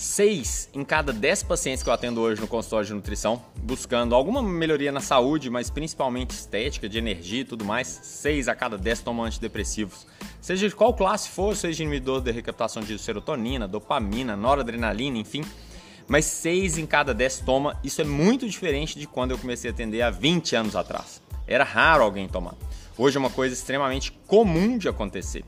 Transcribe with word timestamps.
Seis 0.00 0.66
em 0.72 0.82
cada 0.82 1.12
dez 1.12 1.42
pacientes 1.42 1.82
que 1.82 1.90
eu 1.90 1.92
atendo 1.92 2.22
hoje 2.22 2.40
no 2.40 2.48
consultório 2.48 2.86
de 2.86 2.94
nutrição, 2.94 3.44
buscando 3.62 4.14
alguma 4.14 4.42
melhoria 4.42 4.90
na 4.90 5.02
saúde, 5.02 5.50
mas 5.50 5.68
principalmente 5.68 6.30
estética, 6.30 6.88
de 6.88 6.96
energia 6.96 7.42
e 7.42 7.44
tudo 7.44 7.66
mais, 7.66 8.00
seis 8.02 8.48
a 8.48 8.54
cada 8.54 8.78
dez 8.78 9.00
tomam 9.00 9.26
antidepressivos. 9.26 10.06
Seja 10.40 10.66
de 10.66 10.74
qual 10.74 10.94
classe 10.94 11.28
for, 11.28 11.54
seja 11.54 11.82
inibidor 11.82 12.22
de 12.22 12.30
recaptação 12.30 12.82
de 12.82 12.98
serotonina, 12.98 13.68
dopamina, 13.68 14.34
noradrenalina, 14.34 15.18
enfim. 15.18 15.44
Mas 16.08 16.24
seis 16.24 16.78
em 16.78 16.86
cada 16.86 17.12
dez 17.12 17.38
toma. 17.38 17.78
Isso 17.84 18.00
é 18.00 18.04
muito 18.04 18.48
diferente 18.48 18.98
de 18.98 19.06
quando 19.06 19.32
eu 19.32 19.38
comecei 19.38 19.70
a 19.70 19.74
atender 19.74 20.00
há 20.00 20.08
20 20.08 20.56
anos 20.56 20.76
atrás. 20.76 21.20
Era 21.46 21.62
raro 21.62 22.04
alguém 22.04 22.26
tomar. 22.26 22.54
Hoje 22.96 23.18
é 23.18 23.20
uma 23.20 23.28
coisa 23.28 23.54
extremamente 23.54 24.12
comum 24.26 24.78
de 24.78 24.88
acontecer. 24.88 25.44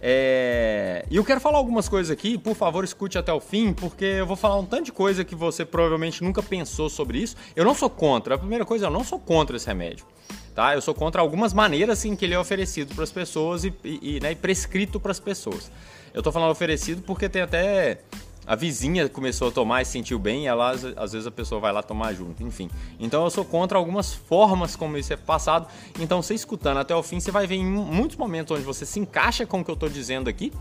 É... 0.00 1.04
E 1.10 1.16
eu 1.16 1.24
quero 1.24 1.40
falar 1.40 1.58
algumas 1.58 1.88
coisas 1.88 2.10
aqui, 2.10 2.38
por 2.38 2.54
favor, 2.54 2.84
escute 2.84 3.18
até 3.18 3.32
o 3.32 3.40
fim, 3.40 3.72
porque 3.72 4.04
eu 4.04 4.26
vou 4.26 4.36
falar 4.36 4.56
um 4.58 4.64
tanto 4.64 4.86
de 4.86 4.92
coisa 4.92 5.24
que 5.24 5.34
você 5.34 5.64
provavelmente 5.64 6.22
nunca 6.22 6.42
pensou 6.42 6.88
sobre 6.88 7.18
isso. 7.18 7.36
Eu 7.54 7.64
não 7.64 7.74
sou 7.74 7.90
contra, 7.90 8.34
a 8.34 8.38
primeira 8.38 8.64
coisa, 8.64 8.86
eu 8.86 8.90
não 8.90 9.04
sou 9.04 9.18
contra 9.18 9.56
esse 9.56 9.66
remédio. 9.66 10.06
Tá? 10.54 10.74
Eu 10.74 10.80
sou 10.80 10.94
contra 10.94 11.20
algumas 11.20 11.52
maneiras 11.52 12.04
em 12.04 12.16
que 12.16 12.24
ele 12.24 12.34
é 12.34 12.38
oferecido 12.38 12.94
para 12.94 13.04
as 13.04 13.12
pessoas 13.12 13.64
e, 13.64 13.72
e, 13.84 14.20
né, 14.20 14.32
e 14.32 14.34
prescrito 14.34 14.98
para 14.98 15.12
as 15.12 15.20
pessoas. 15.20 15.70
Eu 16.12 16.20
estou 16.20 16.32
falando 16.32 16.50
oferecido 16.50 17.02
porque 17.02 17.28
tem 17.28 17.42
até 17.42 18.00
a 18.46 18.56
vizinha 18.56 19.08
começou 19.08 19.48
a 19.48 19.50
tomar 19.50 19.82
e 19.82 19.84
se 19.84 19.92
sentiu 19.92 20.18
bem, 20.18 20.44
e 20.44 20.46
ela, 20.46 20.70
às 20.70 21.12
vezes 21.12 21.26
a 21.26 21.30
pessoa 21.30 21.60
vai 21.60 21.72
lá 21.72 21.82
tomar 21.82 22.12
junto, 22.14 22.42
enfim. 22.42 22.70
Então 22.98 23.22
eu 23.24 23.30
sou 23.30 23.44
contra 23.44 23.78
algumas 23.78 24.12
formas 24.12 24.74
como 24.74 24.96
isso 24.96 25.12
é 25.12 25.16
passado. 25.16 25.68
Então 25.98 26.22
você 26.22 26.34
escutando 26.34 26.78
até 26.78 26.94
o 26.94 27.02
fim, 27.02 27.20
você 27.20 27.30
vai 27.30 27.46
ver 27.46 27.56
em 27.56 27.64
muitos 27.64 28.16
momentos 28.16 28.56
onde 28.56 28.64
você 28.64 28.84
se 28.84 28.98
encaixa 28.98 29.46
com 29.46 29.60
o 29.60 29.64
que 29.64 29.70
eu 29.70 29.74
estou 29.74 29.88
dizendo 29.88 30.28
aqui. 30.28 30.52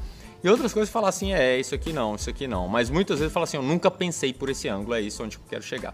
E 0.44 0.50
outras 0.50 0.72
coisas 0.72 0.90
falar 0.90 1.10
assim, 1.10 1.34
é, 1.34 1.60
isso 1.60 1.76
aqui 1.76 1.92
não, 1.92 2.16
isso 2.16 2.30
aqui 2.30 2.48
não. 2.48 2.68
Mas 2.68 2.90
muitas 2.90 3.20
vezes 3.20 3.34
fala 3.34 3.44
assim, 3.44 3.58
eu 3.58 3.64
nunca 3.64 3.92
pensei 3.92 4.34
por 4.34 4.50
esse 4.50 4.70
ângulo, 4.70 4.94
é 4.94 5.02
isso 5.02 5.24
onde 5.24 5.38
eu 5.38 5.42
quero 5.50 5.64
chegar. 5.64 5.94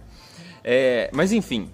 É, 0.64 1.10
mas 1.14 1.32
enfim, 1.32 1.70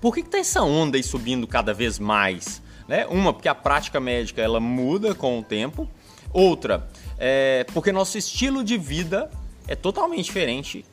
por 0.00 0.14
que, 0.14 0.22
que 0.22 0.28
tá 0.28 0.38
essa 0.38 0.62
onda 0.62 0.96
aí 0.96 1.02
subindo 1.02 1.46
cada 1.46 1.72
vez 1.72 1.98
mais? 1.98 2.62
Né? 2.88 3.06
Uma, 3.06 3.32
porque 3.32 3.48
a 3.48 3.54
prática 3.54 4.00
médica 4.00 4.42
ela 4.42 4.60
muda 4.60 5.14
com 5.14 5.38
o 5.38 5.42
tempo. 5.42 5.88
Outra, 6.32 6.88
é, 7.18 7.64
porque 7.72 7.92
nosso 7.92 8.18
estilo 8.18 8.62
de 8.62 8.76
vida 8.76 9.30
é 9.66 9.74
totalmente 9.74 10.24
diferente 10.24 10.84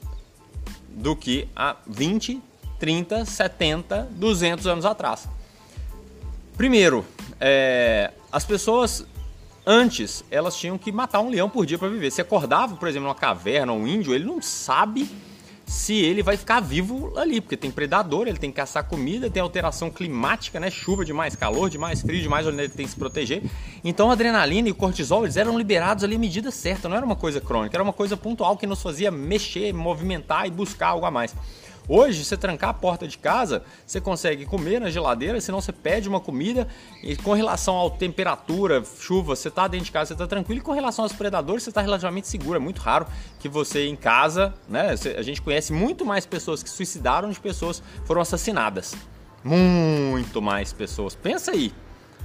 do 0.89 1.15
que 1.15 1.47
há 1.55 1.75
20, 1.87 2.41
30, 2.79 3.25
70, 3.25 4.07
200 4.11 4.67
anos 4.67 4.85
atrás. 4.85 5.27
Primeiro, 6.55 7.05
é, 7.39 8.11
as 8.31 8.45
pessoas 8.45 9.05
antes 9.65 10.23
elas 10.29 10.57
tinham 10.57 10.77
que 10.77 10.91
matar 10.91 11.21
um 11.21 11.29
leão 11.29 11.49
por 11.49 11.65
dia 11.65 11.77
para 11.77 11.87
viver. 11.87 12.11
Se 12.11 12.21
acordava, 12.21 12.75
por 12.75 12.87
exemplo, 12.87 13.07
numa 13.07 13.15
caverna, 13.15 13.73
um 13.73 13.87
índio, 13.87 14.13
ele 14.13 14.25
não 14.25 14.41
sabe 14.41 15.09
se 15.65 15.95
ele 15.95 16.21
vai 16.21 16.37
ficar 16.37 16.59
vivo 16.59 17.17
ali, 17.17 17.39
porque 17.39 17.55
tem 17.55 17.71
predador, 17.71 18.27
ele 18.27 18.37
tem 18.37 18.49
que 18.51 18.57
caçar 18.57 18.83
comida, 18.83 19.29
tem 19.29 19.41
alteração 19.41 19.89
climática, 19.89 20.59
né? 20.59 20.69
Chuva 20.69 21.05
de 21.05 21.13
mais 21.13 21.35
calor, 21.35 21.69
de 21.69 21.77
mais 21.77 22.01
frio, 22.01 22.21
de 22.21 22.29
mais 22.29 22.45
onde 22.45 22.59
ele 22.59 22.69
tem 22.69 22.85
que 22.85 22.91
se 22.91 22.97
proteger. 22.97 23.41
Então 23.83 24.09
a 24.09 24.13
adrenalina 24.13 24.67
e 24.67 24.71
o 24.71 24.75
cortisol, 24.75 25.23
eles 25.23 25.37
eram 25.37 25.57
liberados 25.57 26.03
ali 26.03 26.15
à 26.15 26.19
medida 26.19 26.51
certa, 26.51 26.89
não 26.89 26.97
era 26.97 27.05
uma 27.05 27.15
coisa 27.15 27.39
crônica, 27.39 27.75
era 27.75 27.83
uma 27.83 27.93
coisa 27.93 28.17
pontual 28.17 28.57
que 28.57 28.67
nos 28.67 28.81
fazia 28.81 29.09
mexer, 29.09 29.73
movimentar 29.73 30.45
e 30.47 30.51
buscar 30.51 30.89
algo 30.89 31.05
a 31.05 31.11
mais. 31.11 31.33
Hoje, 31.87 32.23
você 32.23 32.37
trancar 32.37 32.69
a 32.69 32.73
porta 32.73 33.05
de 33.07 33.17
casa, 33.17 33.63
você 33.85 33.99
consegue 33.99 34.45
comer 34.45 34.79
na 34.79 34.89
geladeira, 34.89 35.41
senão 35.41 35.59
você 35.59 35.73
pede 35.73 36.07
uma 36.07 36.19
comida 36.19 36.67
e 37.01 37.15
com 37.17 37.33
relação 37.33 37.85
à 37.85 37.89
temperatura, 37.89 38.81
chuva, 38.99 39.35
você 39.35 39.49
está 39.49 39.67
dentro 39.67 39.85
de 39.85 39.91
casa, 39.91 40.07
você 40.07 40.13
está 40.13 40.25
tranquilo. 40.25 40.61
E 40.61 40.63
com 40.63 40.71
relação 40.71 41.03
aos 41.03 41.11
predadores, 41.11 41.63
você 41.63 41.71
está 41.71 41.81
relativamente 41.81 42.27
seguro. 42.27 42.55
É 42.55 42.59
muito 42.59 42.79
raro 42.79 43.05
que 43.39 43.49
você 43.49 43.85
em 43.85 43.95
casa, 43.95 44.53
né? 44.69 44.95
A 45.17 45.21
gente 45.21 45.41
conhece 45.41 45.73
muito 45.73 46.05
mais 46.05 46.25
pessoas 46.25 46.63
que 46.63 46.69
suicidaram 46.69 47.29
de 47.29 47.39
pessoas 47.39 47.81
que 47.81 48.07
foram 48.07 48.21
assassinadas. 48.21 48.95
Muito 49.43 50.41
mais 50.41 50.71
pessoas. 50.71 51.15
Pensa 51.15 51.51
aí, 51.51 51.73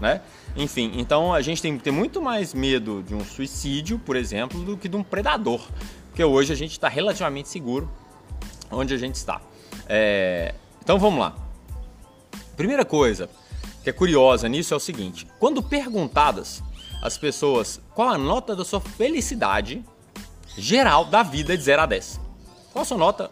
né? 0.00 0.21
Enfim, 0.56 0.93
então 0.97 1.34
a 1.34 1.43
gente 1.43 1.60
tem 1.60 1.77
que 1.77 1.83
ter 1.83 1.91
muito 1.91 2.22
mais 2.22 2.54
medo 2.54 3.03
de 3.03 3.12
um 3.12 3.25
suicídio, 3.25 3.99
por 3.99 4.15
exemplo, 4.15 4.60
do 4.62 4.77
que 4.77 4.88
de 4.88 4.97
um 4.97 5.03
predador. 5.03 5.60
Porque 6.06 6.22
hoje 6.22 6.53
a 6.53 6.56
gente 6.56 6.72
está 6.72 6.88
relativamente 6.88 7.49
seguro 7.49 7.91
onde 8.71 8.95
a 8.95 8.99
gente 8.99 9.15
está. 9.15 9.41
É... 9.89 10.55
Então 10.83 10.99
vamos 10.99 11.21
lá. 11.21 11.34
Primeira 12.56 12.84
coisa 12.84 13.29
que 13.83 13.91
é 13.91 13.93
curiosa 13.93 14.49
nisso 14.49 14.75
é 14.75 14.77
o 14.77 14.81
seguinte: 14.81 15.27
quando 15.39 15.62
perguntadas 15.62 16.62
as 17.03 17.17
pessoas 17.17 17.81
qual 17.95 18.09
a 18.09 18.19
nota 18.19 18.57
da 18.57 18.65
sua 18.65 18.81
felicidade 18.81 19.84
geral 20.57 21.05
da 21.05 21.23
vida 21.23 21.57
de 21.57 21.62
0 21.62 21.83
a 21.83 21.87
10, 21.87 22.21
qual 22.73 22.83
a 22.83 22.84
sua 22.84 22.99
nota 22.99 23.31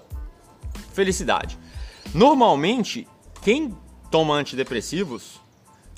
felicidade? 0.93 1.59
Normalmente, 2.15 3.07
quem 3.43 3.77
toma 4.11 4.35
antidepressivos 4.35 5.41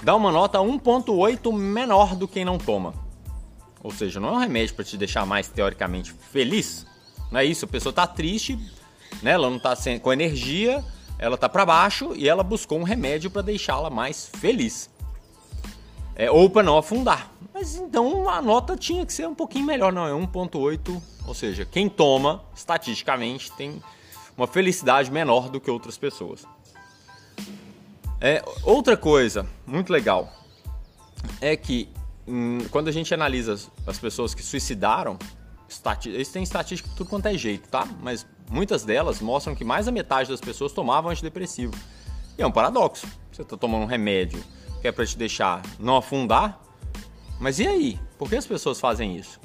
dá 0.02 0.14
uma 0.14 0.32
nota 0.32 0.58
1,8 0.58 1.52
menor 1.52 2.16
do 2.16 2.26
que 2.26 2.34
quem 2.34 2.44
não 2.44 2.58
toma. 2.58 2.94
Ou 3.82 3.92
seja, 3.92 4.18
não 4.18 4.28
é 4.28 4.32
um 4.32 4.38
remédio 4.38 4.74
para 4.74 4.84
te 4.84 4.96
deixar 4.96 5.24
mais 5.24 5.48
teoricamente 5.48 6.12
feliz. 6.12 6.86
Não 7.30 7.40
é 7.40 7.44
isso, 7.44 7.64
a 7.64 7.68
pessoa 7.68 7.90
está 7.90 8.06
triste, 8.06 8.58
né? 9.22 9.32
Ela 9.32 9.48
não 9.48 9.56
está 9.56 9.74
com 10.00 10.12
energia, 10.12 10.84
ela 11.18 11.34
está 11.34 11.48
para 11.48 11.66
baixo 11.66 12.12
e 12.14 12.28
ela 12.28 12.42
buscou 12.42 12.78
um 12.78 12.84
remédio 12.84 13.30
para 13.30 13.42
deixá-la 13.42 13.90
mais 13.90 14.30
feliz. 14.38 14.88
É, 16.14 16.30
ou 16.30 16.50
para 16.50 16.62
não 16.62 16.76
afundar. 16.76 17.30
Mas 17.54 17.76
então 17.76 18.28
a 18.28 18.42
nota 18.42 18.76
tinha 18.76 19.04
que 19.06 19.12
ser 19.12 19.26
um 19.28 19.34
pouquinho 19.34 19.66
melhor, 19.66 19.92
não 19.92 20.06
é 20.06 20.10
1.8, 20.10 21.02
ou 21.26 21.34
seja, 21.34 21.64
quem 21.64 21.88
toma 21.88 22.42
estatisticamente 22.54 23.52
tem 23.52 23.82
uma 24.36 24.46
felicidade 24.46 25.10
menor 25.10 25.48
do 25.48 25.60
que 25.60 25.70
outras 25.70 25.98
pessoas. 25.98 26.44
É, 28.20 28.44
outra 28.64 28.96
coisa 28.96 29.46
muito 29.66 29.92
legal 29.92 30.32
é 31.40 31.56
que 31.56 31.88
hum, 32.26 32.58
quando 32.70 32.88
a 32.88 32.92
gente 32.92 33.12
analisa 33.14 33.54
as, 33.54 33.70
as 33.86 33.98
pessoas 33.98 34.34
que 34.34 34.42
suicidaram, 34.42 35.18
eles 36.06 36.28
têm 36.28 36.42
estatística 36.42 36.88
tudo 36.96 37.10
quanto 37.10 37.26
é 37.26 37.36
jeito, 37.36 37.68
tá? 37.68 37.86
Mas 38.00 38.26
muitas 38.50 38.84
delas 38.84 39.20
mostram 39.20 39.54
que 39.54 39.64
mais 39.64 39.86
da 39.86 39.92
metade 39.92 40.30
das 40.30 40.40
pessoas 40.40 40.72
tomavam 40.72 41.10
antidepressivo. 41.10 41.74
E 42.36 42.42
é 42.42 42.46
um 42.46 42.52
paradoxo. 42.52 43.06
Você 43.32 43.42
está 43.42 43.56
tomando 43.56 43.82
um 43.82 43.86
remédio 43.86 44.42
que 44.80 44.88
é 44.88 44.92
para 44.92 45.04
te 45.04 45.18
deixar 45.18 45.62
não 45.78 45.96
afundar, 45.96 46.60
mas 47.40 47.58
e 47.58 47.66
aí? 47.66 47.98
Por 48.18 48.28
que 48.28 48.36
as 48.36 48.46
pessoas 48.46 48.80
fazem 48.80 49.16
isso? 49.16 49.40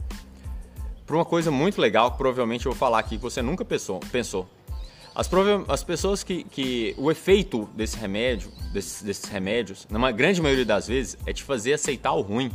Por 1.05 1.15
uma 1.15 1.25
coisa 1.25 1.51
muito 1.51 1.79
legal 1.79 2.11
que 2.11 2.17
provavelmente 2.17 2.65
eu 2.65 2.71
vou 2.71 2.79
falar 2.79 2.99
aqui 2.99 3.17
que 3.17 3.23
você 3.23 3.41
nunca 3.41 3.63
pensou. 3.63 3.99
pensou. 4.11 4.47
As, 5.15 5.29
as 5.67 5.83
pessoas 5.83 6.23
que, 6.23 6.43
que. 6.43 6.95
O 6.97 7.11
efeito 7.11 7.69
desse 7.75 7.97
remédio, 7.97 8.51
desses, 8.71 9.03
desses 9.03 9.25
remédios, 9.25 9.87
na 9.89 10.11
grande 10.11 10.41
maioria 10.41 10.65
das 10.65 10.87
vezes, 10.87 11.17
é 11.25 11.33
te 11.33 11.43
fazer 11.43 11.73
aceitar 11.73 12.13
o 12.13 12.21
ruim. 12.21 12.51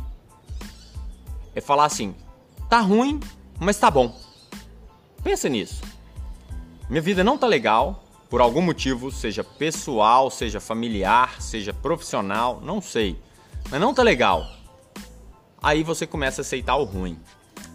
É 1.55 1.61
falar 1.61 1.85
assim: 1.85 2.13
tá 2.69 2.81
ruim, 2.81 3.19
mas 3.59 3.77
tá 3.77 3.89
bom. 3.89 4.13
Pensa 5.23 5.47
nisso. 5.47 5.81
Minha 6.89 7.01
vida 7.01 7.23
não 7.23 7.37
tá 7.37 7.45
legal, 7.45 8.03
por 8.29 8.41
algum 8.41 8.61
motivo, 8.61 9.11
seja 9.11 9.43
pessoal, 9.43 10.31
seja 10.31 10.59
familiar, 10.59 11.39
seja 11.39 11.71
profissional, 11.71 12.59
não 12.63 12.81
sei. 12.81 13.15
Mas 13.69 13.79
não 13.79 13.93
tá 13.93 14.01
legal. 14.01 14.47
Aí 15.61 15.83
você 15.83 16.07
começa 16.07 16.41
a 16.41 16.43
aceitar 16.43 16.75
o 16.77 16.83
ruim. 16.83 17.19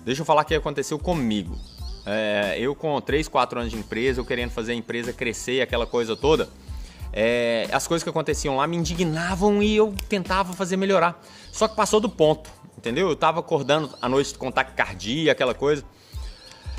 Deixa 0.04 0.22
eu 0.22 0.26
falar 0.26 0.42
o 0.42 0.44
que 0.44 0.54
aconteceu 0.54 0.98
comigo. 0.98 1.56
É, 2.04 2.56
eu 2.58 2.74
com 2.74 3.00
3, 3.00 3.28
4 3.28 3.60
anos 3.60 3.72
de 3.72 3.78
empresa, 3.78 4.20
eu 4.20 4.24
querendo 4.24 4.50
fazer 4.50 4.72
a 4.72 4.74
empresa 4.74 5.12
crescer, 5.12 5.60
aquela 5.60 5.86
coisa 5.86 6.16
toda. 6.16 6.48
É, 7.12 7.68
as 7.72 7.86
coisas 7.86 8.02
que 8.02 8.10
aconteciam 8.10 8.56
lá 8.56 8.66
me 8.66 8.76
indignavam 8.76 9.62
e 9.62 9.76
eu 9.76 9.94
tentava 10.08 10.52
fazer 10.54 10.76
melhorar. 10.76 11.22
Só 11.52 11.68
que 11.68 11.76
passou 11.76 12.00
do 12.00 12.08
ponto, 12.08 12.50
entendeu? 12.76 13.08
Eu 13.08 13.14
tava 13.14 13.38
acordando 13.38 13.90
à 14.02 14.08
noite 14.08 14.34
com 14.34 14.50
taquicardia, 14.50 15.30
aquela 15.30 15.54
coisa. 15.54 15.84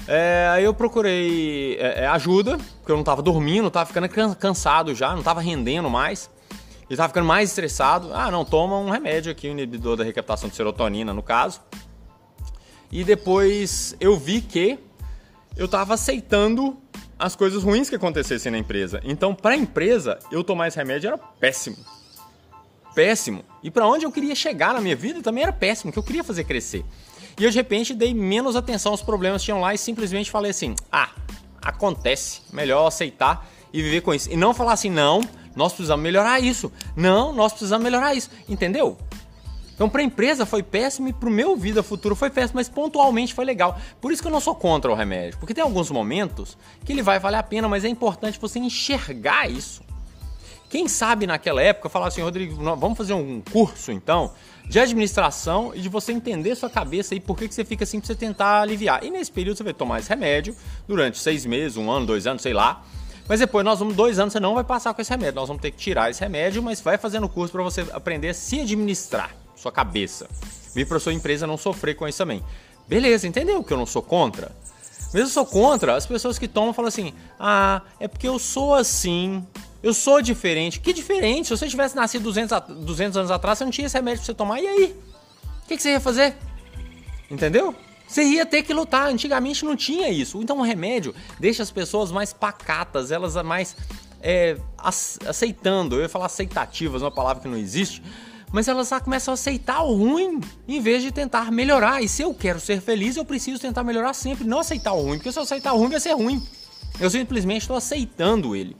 É, 0.07 0.48
aí 0.52 0.63
eu 0.63 0.74
procurei 0.74 1.78
é, 1.80 2.04
é, 2.04 2.07
ajuda, 2.07 2.57
porque 2.57 2.92
eu 2.92 2.98
não 2.98 3.04
tava 3.04 3.22
dormindo, 3.22 3.72
tava 3.72 3.88
ficando 3.88 4.07
cansado 4.36 4.94
já, 4.94 5.16
não 5.16 5.24
tava 5.24 5.42
rendendo 5.42 5.90
mais. 5.90 6.30
E 6.88 6.96
tava 6.96 7.10
ficando 7.10 7.25
mais 7.25 7.50
estressado. 7.50 8.12
Ah, 8.13 8.30
não, 8.30 8.46
toma 8.46 8.78
um 8.78 8.90
remédio 8.90 9.31
aqui, 9.31 9.48
um 9.48 9.52
inibidor 9.52 9.98
da 9.98 10.04
recaptação 10.04 10.48
de 10.48 10.56
serotonina, 10.56 11.13
no 11.13 11.24
caso. 11.24 11.60
E 12.92 13.04
depois 13.04 13.96
eu 14.00 14.16
vi 14.18 14.42
que 14.42 14.78
eu 15.57 15.68
tava 15.68 15.96
aceitando 15.96 16.78
as 17.18 17.36
coisas 17.36 17.63
ruins 17.63 17.90
que 17.90 17.96
acontecessem 17.96 18.52
na 18.52 18.57
empresa. 18.57 19.02
Então, 19.04 19.34
para 19.34 19.56
a 19.56 19.57
empresa, 19.57 20.19
eu 20.31 20.44
tomar 20.44 20.68
esse 20.68 20.78
remédio 20.78 21.07
era 21.07 21.18
péssimo. 21.18 21.78
Péssimo. 22.94 23.44
E 23.63 23.72
para 23.72 23.88
onde 23.88 24.06
eu 24.06 24.12
queria 24.12 24.36
chegar 24.36 24.74
na 24.74 24.81
minha 24.81 24.96
vida 24.96 25.22
também 25.22 25.44
era 25.44 25.52
péssimo, 25.52 25.92
que 25.92 25.98
eu 25.98 26.04
queria 26.04 26.24
fazer 26.24 26.44
crescer. 26.44 26.86
E 27.37 27.43
eu 27.43 27.49
de 27.49 27.57
repente 27.57 27.93
dei 27.93 28.13
menos 28.13 28.55
atenção 28.55 28.91
aos 28.91 29.01
problemas 29.01 29.41
que 29.41 29.45
tinham 29.45 29.59
lá 29.59 29.73
e 29.73 29.77
simplesmente 29.77 30.31
falei 30.31 30.51
assim: 30.51 30.75
ah, 30.91 31.09
acontece, 31.61 32.41
melhor 32.53 32.87
aceitar 32.87 33.47
e 33.73 33.81
viver 33.81 34.01
com 34.01 34.13
isso. 34.13 34.31
E 34.31 34.37
não 34.37 34.53
falar 34.53 34.73
assim, 34.73 34.89
não, 34.89 35.21
nós 35.55 35.73
precisamos 35.73 36.01
melhorar 36.01 36.39
isso. 36.39 36.71
Não, 36.95 37.33
nós 37.33 37.51
precisamos 37.51 37.83
melhorar 37.83 38.13
isso. 38.15 38.29
Entendeu? 38.47 38.97
Então, 39.73 39.89
para 39.89 39.99
a 39.99 40.05
empresa 40.05 40.45
foi 40.45 40.63
péssimo 40.63 41.09
e 41.09 41.13
para 41.13 41.27
o 41.27 41.31
meu 41.31 41.57
vida 41.57 41.83
futuro 41.83 42.15
foi 42.15 42.29
péssimo, 42.29 42.55
mas 42.55 42.69
pontualmente 42.69 43.33
foi 43.33 43.43
legal. 43.43 43.77
Por 43.99 44.13
isso 44.13 44.21
que 44.21 44.27
eu 44.29 44.31
não 44.31 44.39
sou 44.39 44.55
contra 44.55 44.89
o 44.89 44.95
remédio, 44.95 45.37
porque 45.37 45.53
tem 45.53 45.61
alguns 45.61 45.91
momentos 45.91 46.57
que 46.85 46.93
ele 46.93 47.01
vai 47.01 47.19
valer 47.19 47.37
a 47.37 47.43
pena, 47.43 47.67
mas 47.67 47.83
é 47.83 47.89
importante 47.89 48.39
você 48.39 48.57
enxergar 48.57 49.51
isso. 49.51 49.83
Quem 50.75 50.89
sabe 50.89 51.25
naquela 51.25 51.62
época 51.62 51.88
falar 51.88 52.07
assim, 52.07 52.22
Rodrigo, 52.22 52.62
vamos 52.75 52.98
fazer 52.98 53.13
um 53.13 53.39
curso 53.39 53.94
então 53.94 54.33
de 54.66 54.77
administração 54.77 55.72
e 55.74 55.80
de 55.80 55.88
você 55.88 56.12
entender 56.12 56.54
sua 56.54 56.69
cabeça 56.69 57.16
e 57.16 57.19
por 57.22 57.38
que, 57.38 57.48
que 57.48 57.56
você 57.56 57.63
fica 57.63 57.86
assim 57.86 57.98
para 57.98 58.07
você 58.07 58.13
tentar 58.13 58.60
aliviar. 58.60 59.01
E 59.01 59.10
nesse 59.10 59.31
período 59.31 59.56
você 59.56 59.63
vai 59.63 59.74
tomar 59.74 60.00
esse 60.00 60.10
remédio 60.10 60.54
durante 60.86 61.18
seis 61.18 61.45
meses, 61.45 61.77
um 61.77 61.89
ano, 61.89 62.06
dois 62.06 62.27
anos, 62.27 62.42
sei 62.42 62.51
lá. 62.51 62.83
Mas 63.25 63.39
depois 63.39 63.63
nós 63.63 63.80
vamos, 63.80 63.95
dois 63.95 64.19
anos, 64.19 64.33
você 64.33 64.39
não 64.42 64.54
vai 64.54 64.66
passar 64.66 64.94
com 64.94 65.01
esse 65.01 65.10
remédio. 65.10 65.36
Nós 65.36 65.48
vamos 65.48 65.62
ter 65.62 65.72
que 65.72 65.77
tirar 65.77 66.12
esse 66.12 66.19
remédio, 66.19 66.62
mas 66.62 66.81
vai 66.81 66.98
fazendo 66.98 67.30
curso 67.30 67.54
para 67.54 67.63
você 67.63 67.88
aprender 67.94 68.28
a 68.28 68.33
se 68.33 68.60
administrar 68.60 69.33
sua 69.56 69.71
cabeça. 69.71 70.28
Vir 70.74 70.86
para 70.86 71.00
sua 71.00 71.13
empresa 71.13 71.48
não 71.48 71.56
sofrer 71.56 71.95
com 71.95 72.06
isso 72.06 72.18
também. 72.18 72.44
Beleza, 72.86 73.25
entendeu 73.25 73.63
que 73.63 73.71
eu 73.71 73.78
não 73.78 73.86
sou 73.86 74.01
contra? 74.01 74.51
Mesmo 75.13 75.30
sou 75.30 75.45
contra 75.45 75.95
as 75.95 76.06
pessoas 76.06 76.38
que 76.38 76.50
tomam 76.50 76.74
falam 76.74 76.89
assim: 76.89 77.13
ah, 77.39 77.81
é 77.98 78.10
porque 78.10 78.28
eu 78.28 78.38
sou 78.38 78.75
assim, 78.75 79.42
eu 79.85 79.93
sou 79.93 80.19
diferente. 80.19 80.79
Que 80.79 80.91
diferente? 80.91 81.47
Se 81.47 81.55
você 81.55 81.67
tivesse 81.67 81.95
nascido 81.95 82.23
200, 82.23 82.59
200 82.83 83.17
anos 83.17 83.29
atrás, 83.29 83.59
você 83.59 83.65
não 83.65 83.71
tinha 83.71 83.85
esse 83.85 83.95
remédio 83.95 84.17
pra 84.17 84.25
você 84.25 84.33
tomar, 84.33 84.59
e 84.59 84.67
aí? 84.67 84.95
O 85.63 85.67
que, 85.67 85.77
que 85.77 85.83
você 85.83 85.91
ia 85.91 85.99
fazer? 85.99 86.35
Entendeu? 87.29 87.75
Você 88.07 88.23
ia 88.23 88.47
ter 88.47 88.63
que 88.63 88.73
lutar. 88.73 89.09
Antigamente 89.09 89.63
não 89.63 89.75
tinha 89.75 90.09
isso. 90.09 90.41
Então 90.41 90.57
o 90.57 90.63
remédio 90.63 91.13
deixa 91.39 91.61
as 91.61 91.69
pessoas 91.69 92.11
mais 92.11 92.33
pacatas, 92.33 93.11
elas 93.11 93.35
mais 93.43 93.77
é, 94.23 94.57
aceitando. 95.23 95.97
Eu 95.97 96.01
ia 96.01 96.09
falar 96.09 96.25
aceitativas, 96.25 97.03
uma 97.03 97.11
palavra 97.11 97.43
que 97.43 97.47
não 97.47 97.57
existe 97.57 98.01
mas 98.51 98.69
elas 98.69 98.89
começam 99.03 99.33
a 99.33 99.35
aceitar 99.35 99.83
o 99.83 99.95
ruim 99.95 100.39
em 100.65 100.79
vez 100.79 101.03
de 101.03 101.11
tentar 101.11 101.51
melhorar. 101.51 102.01
E 102.01 102.07
se 102.07 102.21
eu 102.21 102.33
quero 102.33 102.57
ser 102.57 102.79
feliz, 102.79 103.17
eu 103.17 103.25
preciso 103.25 103.59
tentar 103.59 103.83
melhorar 103.83 104.13
sempre, 104.13 104.47
não 104.47 104.59
aceitar 104.59 104.93
o 104.93 105.01
ruim, 105.01 105.17
porque 105.17 105.31
se 105.31 105.37
eu 105.37 105.43
aceitar 105.43 105.73
o 105.73 105.77
ruim, 105.77 105.89
vai 105.89 105.99
ser 105.99 106.13
ruim. 106.13 106.41
Eu 106.97 107.09
simplesmente 107.09 107.63
estou 107.63 107.75
aceitando 107.75 108.55
ele. 108.55 108.77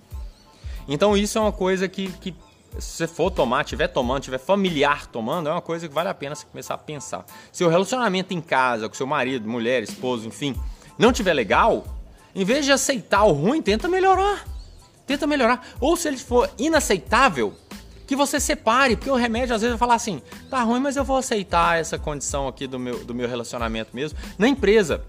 Então 0.88 1.16
isso 1.16 1.38
é 1.38 1.42
uma 1.42 1.52
coisa 1.52 1.88
que, 1.88 2.12
que 2.14 2.36
se 2.80 2.98
você 2.98 3.08
for 3.08 3.32
tomar, 3.32 3.64
tiver 3.64 3.88
tomando, 3.88 4.24
tiver 4.24 4.38
familiar 4.38 5.08
tomando, 5.08 5.50
é 5.50 5.52
uma 5.52 5.62
coisa 5.62 5.88
que 5.88 5.94
vale 5.94 6.10
a 6.10 6.14
pena 6.14 6.36
você 6.36 6.46
começar 6.46 6.74
a 6.74 6.78
pensar. 6.78 7.26
Se 7.52 7.64
o 7.64 7.70
relacionamento 7.70 8.34
em 8.34 8.42
casa, 8.42 8.90
com 8.90 8.96
seu 8.96 9.08
marido, 9.08 9.48
mulher, 9.48 9.82
esposo, 9.84 10.28
enfim, 10.28 10.56
não 10.98 11.12
tiver 11.12 11.34
legal, 11.34 11.86
em 12.34 12.44
vez 12.44 12.66
de 12.66 12.72
aceitar 12.72 13.24
o 13.24 13.32
ruim, 13.32 13.62
tenta 13.62 13.88
melhorar. 13.88 14.46
Tenta 15.08 15.26
melhorar. 15.26 15.66
Ou 15.80 15.96
se 15.96 16.08
ele 16.08 16.18
for 16.18 16.50
inaceitável, 16.58 17.54
que 18.06 18.16
você 18.16 18.40
separe, 18.40 18.96
porque 18.96 19.10
o 19.10 19.16
remédio 19.16 19.56
às 19.56 19.62
vezes 19.62 19.74
vai 19.74 19.80
falar 19.80 19.96
assim, 19.96 20.22
tá 20.50 20.62
ruim, 20.62 20.80
mas 20.80 20.96
eu 20.96 21.04
vou 21.04 21.18
aceitar 21.18 21.80
essa 21.80 21.98
condição 21.98 22.48
aqui 22.48 22.68
do 22.68 22.78
meu, 22.78 23.04
do 23.04 23.16
meu 23.16 23.28
relacionamento 23.28 23.92
mesmo, 23.94 24.18
na 24.38 24.48
empresa. 24.48 25.04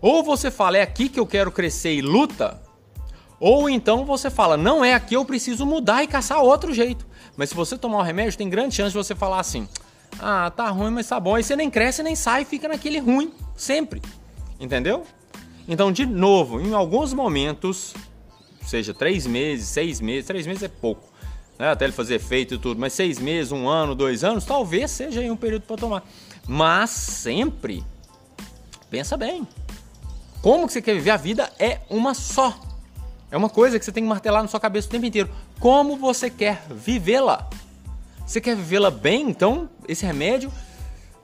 Ou 0.00 0.22
você 0.22 0.50
fala, 0.50 0.78
é 0.78 0.82
aqui 0.82 1.08
que 1.08 1.20
eu 1.20 1.26
quero 1.26 1.50
crescer 1.50 1.94
e 1.94 2.02
luta, 2.02 2.60
ou 3.40 3.68
então 3.68 4.04
você 4.04 4.30
fala, 4.30 4.56
não 4.56 4.84
é 4.84 4.94
aqui, 4.94 5.14
eu 5.14 5.24
preciso 5.24 5.66
mudar 5.66 6.04
e 6.04 6.06
caçar 6.06 6.42
outro 6.42 6.72
jeito. 6.72 7.06
Mas 7.36 7.48
se 7.48 7.54
você 7.54 7.76
tomar 7.76 7.98
o 7.98 8.02
remédio, 8.02 8.36
tem 8.36 8.48
grande 8.48 8.74
chance 8.74 8.90
de 8.90 8.98
você 8.98 9.14
falar 9.14 9.40
assim, 9.40 9.66
ah, 10.20 10.52
tá 10.54 10.68
ruim, 10.68 10.90
mas 10.90 11.08
tá 11.08 11.18
bom. 11.18 11.34
Aí 11.34 11.42
você 11.42 11.56
nem 11.56 11.70
cresce, 11.70 12.02
nem 12.02 12.14
sai, 12.14 12.44
fica 12.44 12.68
naquele 12.68 13.00
ruim, 13.00 13.32
sempre. 13.56 14.02
Entendeu? 14.60 15.06
Então, 15.66 15.90
de 15.90 16.04
novo, 16.04 16.60
em 16.60 16.74
alguns 16.74 17.14
momentos, 17.14 17.94
seja 18.66 18.92
três 18.92 19.26
meses, 19.26 19.68
seis 19.68 20.00
meses, 20.00 20.26
três 20.26 20.46
meses 20.46 20.62
é 20.62 20.68
pouco 20.68 21.10
né, 21.60 21.68
até 21.68 21.84
ele 21.84 21.92
fazer 21.92 22.14
efeito 22.14 22.54
e 22.54 22.58
tudo, 22.58 22.80
mas 22.80 22.94
seis 22.94 23.18
meses, 23.18 23.52
um 23.52 23.68
ano, 23.68 23.94
dois 23.94 24.24
anos, 24.24 24.46
talvez 24.46 24.90
seja 24.90 25.20
aí 25.20 25.30
um 25.30 25.36
período 25.36 25.62
para 25.62 25.76
tomar. 25.76 26.02
Mas 26.48 26.88
sempre, 26.88 27.84
pensa 28.88 29.14
bem, 29.14 29.46
como 30.40 30.66
que 30.66 30.72
você 30.72 30.80
quer 30.80 30.94
viver? 30.94 31.10
A 31.10 31.18
vida 31.18 31.52
é 31.58 31.80
uma 31.90 32.14
só. 32.14 32.58
É 33.30 33.36
uma 33.36 33.48
coisa 33.48 33.78
que 33.78 33.84
você 33.84 33.92
tem 33.92 34.02
que 34.02 34.08
martelar 34.08 34.42
na 34.42 34.48
sua 34.48 34.60
cabeça 34.60 34.88
o 34.88 34.90
tempo 34.90 35.06
inteiro. 35.06 35.30
Como 35.58 35.96
você 35.96 36.28
quer 36.28 36.62
vivê-la? 36.70 37.48
Você 38.26 38.40
quer 38.40 38.56
vivê-la 38.56 38.90
bem? 38.90 39.28
Então, 39.28 39.68
esse 39.88 40.04
remédio, 40.04 40.52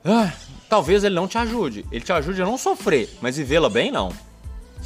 ah, 0.05 0.33
talvez 0.69 1.05
ele 1.05 1.15
não 1.15 1.27
te 1.27 1.39
ajude. 1.39 1.85
Ele 1.91 2.05
te 2.05 2.13
ajude 2.13 2.41
a 2.41 2.45
não 2.45 2.57
sofrer, 2.57 3.09
mas 3.21 3.37
vivê-la 3.37 3.69
bem, 3.69 3.91
não 3.91 4.13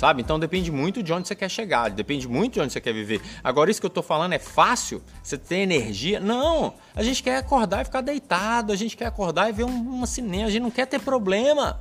sabe? 0.01 0.23
Então 0.23 0.39
depende 0.39 0.73
muito 0.73 1.03
de 1.03 1.13
onde 1.13 1.29
você 1.29 1.35
quer 1.35 1.51
chegar, 1.51 1.91
depende 1.91 2.27
muito 2.27 2.55
de 2.55 2.61
onde 2.61 2.73
você 2.73 2.81
quer 2.81 2.95
viver. 2.95 3.21
Agora, 3.45 3.71
isso 3.71 3.81
que 3.81 3.87
eu 3.87 3.91
tô 3.91 4.03
falando 4.03 4.33
é 4.33 4.39
fácil? 4.39 5.03
Você 5.23 5.37
tem 5.37 5.63
energia? 5.63 6.19
Não! 6.19 6.73
A 6.95 7.03
gente 7.03 7.23
quer 7.23 7.37
acordar 7.37 7.83
e 7.83 7.85
ficar 7.85 8.01
deitado, 8.01 8.73
a 8.73 8.77
gente 8.77 8.97
quer 8.97 9.07
acordar 9.07 9.51
e 9.51 9.53
ver 9.53 9.65
um, 9.65 10.01
um 10.01 10.07
cinema, 10.07 10.47
a 10.47 10.51
gente 10.51 10.63
não 10.63 10.71
quer 10.71 10.87
ter 10.87 11.01
problema. 11.01 11.81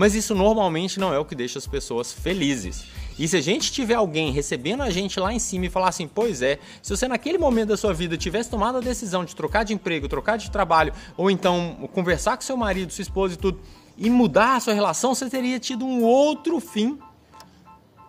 Mas 0.00 0.14
isso 0.14 0.34
normalmente 0.34 0.98
não 0.98 1.12
é 1.12 1.18
o 1.18 1.26
que 1.26 1.34
deixa 1.34 1.58
as 1.58 1.66
pessoas 1.66 2.10
felizes. 2.10 2.86
E 3.18 3.28
se 3.28 3.36
a 3.36 3.40
gente 3.42 3.70
tiver 3.70 3.96
alguém 3.96 4.32
recebendo 4.32 4.82
a 4.82 4.88
gente 4.88 5.20
lá 5.20 5.30
em 5.30 5.38
cima 5.38 5.66
e 5.66 5.68
falar 5.68 5.90
assim, 5.90 6.08
pois 6.08 6.40
é, 6.40 6.58
se 6.80 6.96
você 6.96 7.06
naquele 7.06 7.36
momento 7.36 7.68
da 7.68 7.76
sua 7.76 7.92
vida 7.92 8.16
tivesse 8.16 8.48
tomado 8.48 8.78
a 8.78 8.80
decisão 8.80 9.26
de 9.26 9.36
trocar 9.36 9.62
de 9.62 9.74
emprego, 9.74 10.08
trocar 10.08 10.38
de 10.38 10.50
trabalho, 10.50 10.94
ou 11.18 11.30
então 11.30 11.86
conversar 11.92 12.34
com 12.38 12.42
seu 12.42 12.56
marido, 12.56 12.90
sua 12.90 13.02
esposa 13.02 13.34
e 13.34 13.36
tudo, 13.36 13.60
e 13.94 14.08
mudar 14.08 14.56
a 14.56 14.60
sua 14.60 14.72
relação, 14.72 15.14
você 15.14 15.28
teria 15.28 15.60
tido 15.60 15.84
um 15.84 16.02
outro 16.02 16.58
fim 16.60 16.98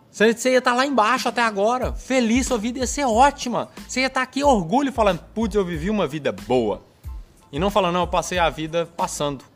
você 0.10 0.26
ia 0.52 0.60
estar 0.60 0.72
tá 0.72 0.78
lá 0.78 0.86
embaixo 0.86 1.28
até 1.28 1.42
agora, 1.42 1.92
feliz, 1.92 2.48
sua 2.48 2.58
vida 2.58 2.80
ia 2.80 2.88
ser 2.88 3.04
ótima. 3.04 3.70
Você 3.86 4.00
ia 4.00 4.08
estar 4.08 4.22
tá 4.22 4.24
aqui 4.24 4.46
orgulho 4.46 4.94
falando, 4.94 5.20
putz, 5.34 5.56
eu 5.56 5.66
vivi 5.66 5.90
uma 5.90 6.08
vida 6.08 6.32
boa. 6.32 6.84
E 7.52 7.60
não 7.60 7.70
falando, 7.70 7.96
não, 7.96 8.02
eu 8.02 8.08
passei 8.08 8.38
a 8.38 8.50
vida 8.50 8.88
passando. 8.96 9.51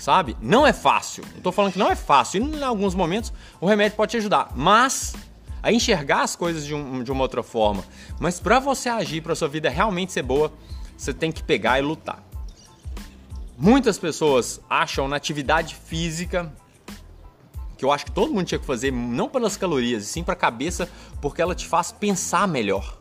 Sabe? 0.00 0.36
Não 0.40 0.66
é 0.66 0.72
fácil. 0.72 1.24
Não 1.34 1.40
tô 1.40 1.52
falando 1.52 1.72
que 1.72 1.78
não 1.78 1.90
é 1.90 1.96
fácil. 1.96 2.42
E 2.42 2.56
em 2.56 2.62
alguns 2.62 2.94
momentos 2.94 3.32
o 3.60 3.66
remédio 3.66 3.96
pode 3.96 4.12
te 4.12 4.16
ajudar. 4.16 4.50
Mas 4.54 5.14
a 5.62 5.72
enxergar 5.72 6.22
as 6.22 6.36
coisas 6.36 6.66
de, 6.66 6.74
um, 6.74 7.02
de 7.02 7.10
uma 7.10 7.22
outra 7.22 7.42
forma. 7.42 7.82
Mas 8.20 8.38
para 8.38 8.58
você 8.58 8.88
agir, 8.88 9.22
para 9.22 9.34
sua 9.34 9.48
vida 9.48 9.70
realmente 9.70 10.12
ser 10.12 10.22
boa, 10.22 10.52
você 10.96 11.12
tem 11.12 11.32
que 11.32 11.42
pegar 11.42 11.78
e 11.78 11.82
lutar. 11.82 12.22
Muitas 13.56 13.98
pessoas 13.98 14.60
acham 14.68 15.08
na 15.08 15.16
atividade 15.16 15.74
física 15.74 16.52
que 17.78 17.84
eu 17.84 17.90
acho 17.90 18.04
que 18.04 18.12
todo 18.12 18.32
mundo 18.32 18.44
tinha 18.46 18.58
que 18.58 18.66
fazer, 18.66 18.92
não 18.92 19.28
pelas 19.28 19.56
calorias, 19.56 20.04
e 20.04 20.06
sim 20.06 20.22
para 20.22 20.34
a 20.34 20.36
cabeça, 20.36 20.88
porque 21.20 21.40
ela 21.40 21.54
te 21.54 21.66
faz 21.66 21.90
pensar 21.90 22.46
melhor. 22.46 22.98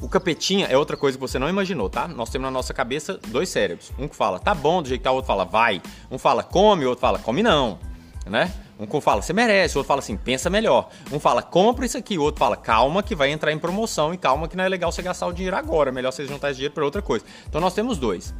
O 0.00 0.08
capetinha 0.08 0.66
é 0.66 0.76
outra 0.76 0.96
coisa 0.96 1.16
que 1.16 1.20
você 1.20 1.38
não 1.38 1.48
imaginou, 1.48 1.88
tá? 1.88 2.06
Nós 2.06 2.28
temos 2.28 2.44
na 2.44 2.50
nossa 2.50 2.74
cabeça 2.74 3.18
dois 3.28 3.48
cérebros. 3.48 3.92
Um 3.98 4.06
que 4.06 4.14
fala, 4.14 4.38
tá 4.38 4.54
bom, 4.54 4.82
do 4.82 4.88
jeito 4.88 5.00
que 5.00 5.04
tá, 5.04 5.10
o 5.10 5.14
outro 5.14 5.26
fala, 5.26 5.44
vai. 5.44 5.80
Um 6.10 6.18
fala, 6.18 6.42
come, 6.42 6.84
o 6.84 6.88
outro 6.90 7.00
fala, 7.00 7.18
come 7.18 7.42
não. 7.42 7.78
Né? 8.26 8.52
Um 8.78 9.00
fala, 9.00 9.22
você 9.22 9.32
merece, 9.32 9.76
o 9.76 9.78
outro 9.78 9.88
fala 9.88 10.00
assim, 10.00 10.16
pensa 10.16 10.50
melhor. 10.50 10.90
Um 11.10 11.18
fala, 11.18 11.42
compra 11.42 11.86
isso 11.86 11.96
aqui, 11.96 12.18
o 12.18 12.22
outro 12.22 12.38
fala, 12.38 12.56
calma 12.56 13.02
que 13.02 13.14
vai 13.14 13.30
entrar 13.30 13.52
em 13.52 13.58
promoção 13.58 14.12
e 14.12 14.18
calma 14.18 14.48
que 14.48 14.56
não 14.56 14.64
é 14.64 14.68
legal 14.68 14.92
você 14.92 15.00
gastar 15.00 15.28
o 15.28 15.32
dinheiro 15.32 15.56
agora, 15.56 15.90
melhor 15.90 16.12
você 16.12 16.26
juntar 16.26 16.50
esse 16.50 16.56
dinheiro 16.56 16.74
para 16.74 16.84
outra 16.84 17.00
coisa. 17.00 17.24
Então 17.48 17.60
nós 17.60 17.72
temos 17.72 17.96
dois. 17.96 18.34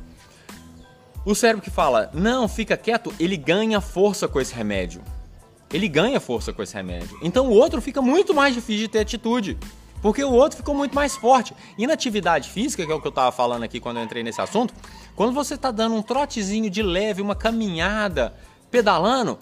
O 1.25 1.34
cérebro 1.34 1.62
que 1.62 1.70
fala, 1.70 2.10
não, 2.12 2.46
fica 2.46 2.76
quieto, 2.76 3.14
ele 3.18 3.36
ganha 3.36 3.80
força 3.80 4.28
com 4.28 4.40
esse 4.40 4.54
remédio 4.54 5.02
ele 5.72 5.88
ganha 5.88 6.20
força 6.20 6.52
com 6.52 6.62
esse 6.62 6.75
remédio. 6.75 7.18
Então 7.22 7.48
o 7.48 7.50
outro 7.50 7.80
fica 7.80 8.00
muito 8.00 8.32
mais 8.32 8.54
difícil 8.54 8.86
de 8.86 8.88
ter 8.88 9.00
atitude. 9.00 9.58
Porque 10.02 10.22
o 10.22 10.32
outro 10.32 10.58
ficou 10.58 10.74
muito 10.74 10.94
mais 10.94 11.16
forte. 11.16 11.54
E 11.76 11.86
na 11.86 11.94
atividade 11.94 12.48
física, 12.48 12.84
que 12.84 12.92
é 12.92 12.94
o 12.94 13.00
que 13.00 13.06
eu 13.06 13.10
estava 13.10 13.32
falando 13.32 13.62
aqui 13.62 13.80
quando 13.80 13.98
eu 13.98 14.04
entrei 14.04 14.22
nesse 14.22 14.40
assunto, 14.40 14.74
quando 15.14 15.32
você 15.32 15.54
está 15.54 15.70
dando 15.70 15.94
um 15.94 16.02
trotezinho 16.02 16.70
de 16.70 16.82
leve, 16.82 17.22
uma 17.22 17.34
caminhada, 17.34 18.34
pedalando, 18.70 19.38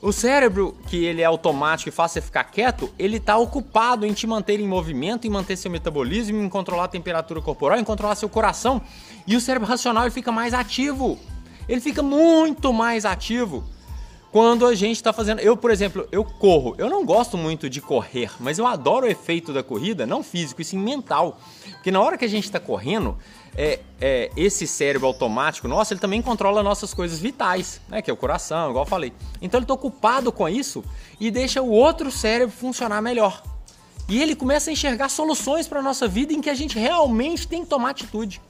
o 0.00 0.12
cérebro, 0.12 0.76
que 0.86 1.04
ele 1.04 1.22
é 1.22 1.24
automático 1.24 1.88
e 1.88 1.92
faz 1.92 2.12
você 2.12 2.20
ficar 2.20 2.44
quieto, 2.44 2.88
ele 2.98 3.16
está 3.16 3.36
ocupado 3.36 4.06
em 4.06 4.12
te 4.12 4.26
manter 4.26 4.60
em 4.60 4.68
movimento, 4.68 5.26
em 5.26 5.30
manter 5.30 5.56
seu 5.56 5.70
metabolismo, 5.70 6.40
em 6.40 6.48
controlar 6.48 6.84
a 6.84 6.88
temperatura 6.88 7.40
corporal, 7.40 7.78
em 7.78 7.84
controlar 7.84 8.14
seu 8.14 8.28
coração. 8.28 8.80
E 9.26 9.34
o 9.34 9.40
cérebro 9.40 9.68
racional 9.68 10.04
ele 10.04 10.12
fica 10.12 10.30
mais 10.30 10.54
ativo. 10.54 11.18
Ele 11.68 11.80
fica 11.80 12.02
muito 12.02 12.72
mais 12.72 13.04
ativo 13.04 13.64
quando 14.30 14.66
a 14.66 14.74
gente 14.74 14.96
está 14.96 15.12
fazendo. 15.12 15.40
Eu, 15.40 15.56
por 15.56 15.70
exemplo, 15.70 16.06
eu 16.12 16.24
corro. 16.24 16.74
Eu 16.78 16.88
não 16.88 17.04
gosto 17.04 17.36
muito 17.36 17.68
de 17.68 17.80
correr, 17.80 18.30
mas 18.38 18.58
eu 18.58 18.66
adoro 18.66 19.06
o 19.06 19.08
efeito 19.08 19.52
da 19.52 19.62
corrida, 19.62 20.06
não 20.06 20.22
físico, 20.22 20.60
e 20.60 20.64
sim 20.64 20.78
mental. 20.78 21.38
Porque 21.72 21.90
na 21.90 22.00
hora 22.00 22.18
que 22.18 22.24
a 22.24 22.28
gente 22.28 22.44
está 22.44 22.60
correndo, 22.60 23.16
é, 23.56 23.80
é, 24.00 24.30
esse 24.36 24.66
cérebro 24.66 25.06
automático 25.06 25.66
nosso, 25.66 25.92
ele 25.92 26.00
também 26.00 26.20
controla 26.20 26.62
nossas 26.62 26.92
coisas 26.92 27.18
vitais, 27.18 27.80
né? 27.88 28.02
Que 28.02 28.10
é 28.10 28.12
o 28.12 28.16
coração, 28.16 28.70
igual 28.70 28.84
eu 28.84 28.88
falei. 28.88 29.12
Então 29.40 29.58
ele 29.58 29.64
está 29.64 29.74
ocupado 29.74 30.30
com 30.30 30.48
isso 30.48 30.84
e 31.18 31.30
deixa 31.30 31.62
o 31.62 31.70
outro 31.70 32.10
cérebro 32.10 32.54
funcionar 32.54 33.00
melhor. 33.00 33.42
E 34.08 34.22
ele 34.22 34.34
começa 34.34 34.70
a 34.70 34.72
enxergar 34.72 35.08
soluções 35.10 35.68
para 35.68 35.80
a 35.80 35.82
nossa 35.82 36.08
vida 36.08 36.32
em 36.32 36.40
que 36.40 36.48
a 36.48 36.54
gente 36.54 36.78
realmente 36.78 37.46
tem 37.46 37.62
que 37.62 37.68
tomar 37.68 37.90
atitude. 37.90 38.40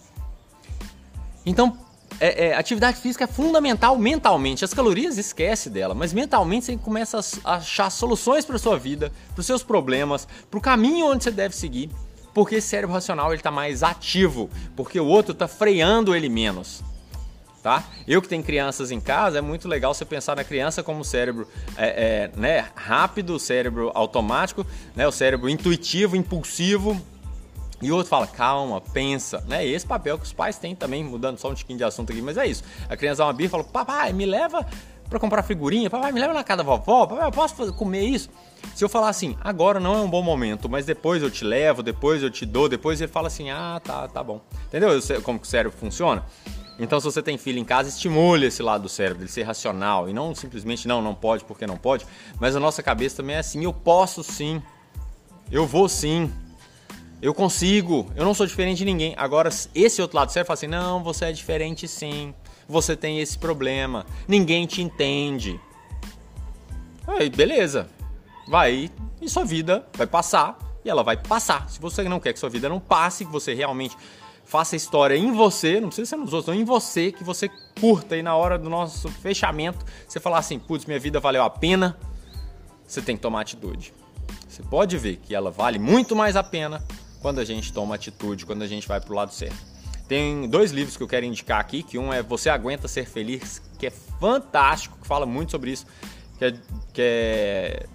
Então, 1.44 1.76
é, 2.20 2.46
é, 2.46 2.56
atividade 2.56 3.00
física 3.00 3.24
é 3.24 3.26
fundamental 3.26 3.98
mentalmente. 3.98 4.64
As 4.64 4.74
calorias 4.74 5.18
esquece 5.18 5.70
dela, 5.70 5.94
mas 5.94 6.12
mentalmente 6.12 6.66
você 6.66 6.76
começa 6.76 7.20
a 7.44 7.54
achar 7.56 7.90
soluções 7.90 8.44
para 8.44 8.58
sua 8.58 8.78
vida, 8.78 9.12
para 9.34 9.40
os 9.40 9.46
seus 9.46 9.62
problemas, 9.62 10.26
para 10.50 10.58
o 10.58 10.60
caminho 10.60 11.06
onde 11.06 11.24
você 11.24 11.30
deve 11.30 11.54
seguir, 11.54 11.90
porque 12.34 12.56
esse 12.56 12.68
cérebro 12.68 12.94
racional 12.94 13.28
ele 13.28 13.36
está 13.36 13.50
mais 13.50 13.82
ativo, 13.82 14.50
porque 14.76 14.98
o 14.98 15.06
outro 15.06 15.32
está 15.32 15.48
freando 15.48 16.14
ele 16.14 16.28
menos. 16.28 16.82
Tá? 17.62 17.84
Eu 18.06 18.22
que 18.22 18.28
tenho 18.28 18.42
crianças 18.42 18.92
em 18.92 19.00
casa, 19.00 19.38
é 19.38 19.40
muito 19.40 19.68
legal 19.68 19.92
você 19.92 20.04
pensar 20.04 20.36
na 20.36 20.44
criança 20.44 20.82
como 20.82 21.04
cérebro 21.04 21.46
é, 21.76 22.30
é, 22.34 22.38
né, 22.38 22.68
rápido, 22.74 23.38
cérebro 23.38 23.90
automático, 23.94 24.64
né, 24.94 25.06
o 25.08 25.12
cérebro 25.12 25.48
intuitivo, 25.48 26.16
impulsivo, 26.16 26.98
e 27.80 27.92
o 27.92 27.96
outro 27.96 28.10
fala, 28.10 28.26
calma, 28.26 28.80
pensa, 28.80 29.42
né? 29.46 29.64
Esse 29.66 29.86
papel 29.86 30.18
que 30.18 30.24
os 30.24 30.32
pais 30.32 30.58
têm 30.58 30.74
também, 30.74 31.04
mudando 31.04 31.38
só 31.38 31.50
um 31.50 31.54
tiquinho 31.54 31.78
de 31.78 31.84
assunto 31.84 32.12
aqui, 32.12 32.20
mas 32.20 32.36
é 32.36 32.46
isso. 32.46 32.64
A 32.88 32.96
criança 32.96 33.18
dá 33.18 33.26
uma 33.26 33.32
birra 33.32 33.48
e 33.48 33.50
fala, 33.50 33.64
papai, 33.64 34.12
me 34.12 34.26
leva 34.26 34.66
para 35.08 35.18
comprar 35.18 35.42
figurinha, 35.42 35.88
papai, 35.88 36.12
me 36.12 36.20
leva 36.20 36.34
na 36.34 36.44
casa 36.44 36.58
da 36.58 36.62
vovó, 36.64 37.06
papai, 37.06 37.26
eu 37.26 37.32
posso 37.32 37.72
comer 37.74 38.04
isso? 38.04 38.28
Se 38.74 38.84
eu 38.84 38.88
falar 38.88 39.08
assim, 39.08 39.36
agora 39.40 39.78
não 39.78 39.94
é 39.94 39.98
um 39.98 40.10
bom 40.10 40.22
momento, 40.22 40.68
mas 40.68 40.84
depois 40.84 41.22
eu 41.22 41.30
te 41.30 41.44
levo, 41.44 41.82
depois 41.82 42.22
eu 42.22 42.30
te 42.30 42.44
dou, 42.44 42.68
depois 42.68 43.00
ele 43.00 43.10
fala 43.10 43.28
assim, 43.28 43.50
ah, 43.50 43.80
tá, 43.82 44.08
tá 44.08 44.22
bom. 44.22 44.40
Entendeu 44.66 44.90
como 45.22 45.38
que 45.38 45.46
o 45.46 45.48
cérebro 45.48 45.76
funciona? 45.78 46.24
Então, 46.78 47.00
se 47.00 47.04
você 47.04 47.20
tem 47.20 47.36
filho 47.36 47.58
em 47.58 47.64
casa, 47.64 47.88
estimule 47.88 48.46
esse 48.46 48.62
lado 48.62 48.82
do 48.82 48.88
cérebro, 48.88 49.22
ele 49.22 49.30
ser 49.30 49.42
racional 49.42 50.08
e 50.08 50.12
não 50.12 50.34
simplesmente 50.34 50.86
não, 50.86 51.02
não 51.02 51.14
pode 51.14 51.44
porque 51.44 51.66
não 51.66 51.76
pode. 51.76 52.06
Mas 52.40 52.54
a 52.54 52.60
nossa 52.60 52.82
cabeça 52.82 53.16
também 53.16 53.34
é 53.34 53.40
assim: 53.40 53.64
eu 53.64 53.72
posso 53.72 54.22
sim, 54.22 54.62
eu 55.50 55.66
vou 55.66 55.88
sim, 55.88 56.32
eu 57.20 57.34
consigo, 57.34 58.10
eu 58.14 58.24
não 58.24 58.32
sou 58.32 58.46
diferente 58.46 58.78
de 58.78 58.84
ninguém. 58.84 59.14
Agora, 59.16 59.50
esse 59.74 60.00
outro 60.00 60.16
lado 60.16 60.28
do 60.28 60.32
cérebro 60.32 60.46
fala 60.46 60.54
assim: 60.54 60.66
não, 60.66 61.02
você 61.02 61.26
é 61.26 61.32
diferente 61.32 61.88
sim, 61.88 62.32
você 62.68 62.96
tem 62.96 63.20
esse 63.20 63.36
problema, 63.36 64.06
ninguém 64.26 64.66
te 64.66 64.80
entende. 64.80 65.60
Aí, 67.06 67.28
beleza, 67.28 67.88
vai 68.46 68.90
e 69.20 69.28
sua 69.28 69.44
vida 69.44 69.86
vai 69.94 70.06
passar 70.06 70.58
e 70.84 70.90
ela 70.90 71.02
vai 71.02 71.16
passar. 71.16 71.68
Se 71.68 71.80
você 71.80 72.02
não 72.04 72.20
quer 72.20 72.32
que 72.32 72.38
sua 72.38 72.50
vida 72.50 72.68
não 72.68 72.78
passe, 72.78 73.24
que 73.24 73.32
você 73.32 73.52
realmente 73.52 73.96
faça 74.44 74.76
história 74.76 75.16
em 75.16 75.32
você, 75.32 75.80
não 75.80 75.88
precisa 75.88 76.10
ser 76.10 76.16
nos 76.16 76.32
outros, 76.32 76.54
não, 76.54 76.62
em 76.62 76.64
você, 76.64 77.12
que 77.12 77.24
você 77.24 77.50
curta 77.80 78.16
e 78.16 78.22
na 78.22 78.34
hora 78.36 78.58
do 78.58 78.70
nosso 78.70 79.08
fechamento, 79.08 79.84
você 80.06 80.20
falar 80.20 80.38
assim, 80.38 80.58
putz, 80.58 80.86
minha 80.86 80.98
vida 80.98 81.20
valeu 81.20 81.42
a 81.42 81.50
pena, 81.50 81.98
você 82.86 83.02
tem 83.02 83.16
que 83.16 83.22
tomar 83.22 83.42
atitude. 83.42 83.92
Você 84.48 84.62
pode 84.62 84.96
ver 84.96 85.16
que 85.16 85.34
ela 85.34 85.50
vale 85.50 85.78
muito 85.78 86.16
mais 86.16 86.36
a 86.36 86.42
pena 86.42 86.82
quando 87.20 87.38
a 87.40 87.44
gente 87.44 87.72
toma 87.72 87.94
atitude, 87.94 88.46
quando 88.46 88.62
a 88.62 88.66
gente 88.66 88.86
vai 88.86 89.00
pro 89.00 89.14
lado 89.14 89.32
certo. 89.32 89.58
Tem 90.06 90.48
dois 90.48 90.70
livros 90.70 90.96
que 90.96 91.02
eu 91.02 91.08
quero 91.08 91.26
indicar 91.26 91.60
aqui, 91.60 91.82
que 91.82 91.98
um 91.98 92.12
é 92.12 92.22
Você 92.22 92.48
Aguenta 92.48 92.88
Ser 92.88 93.06
Feliz, 93.06 93.60
que 93.78 93.86
é 93.86 93.90
fantástico, 93.90 94.96
que 95.00 95.06
fala 95.06 95.26
muito 95.26 95.50
sobre 95.50 95.70
isso, 95.70 95.86
que 96.38 96.44
é, 96.46 96.54
que 96.92 97.02
é 97.02 97.86